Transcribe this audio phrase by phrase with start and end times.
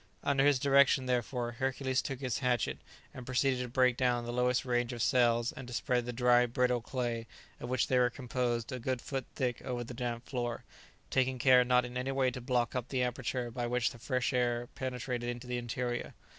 [0.23, 2.79] ]Under his direction, therefore, Hercules took his hatchet,
[3.13, 6.47] and proceeded to break down the lowest range of cells and to spread the dry,
[6.47, 7.27] brittle clay
[7.59, 10.63] of which they were composed a good foot thick over the damp floor,
[11.11, 14.33] taking care not in any way to block up the aperture by which the fresh
[14.33, 16.15] air penetrated into the interior.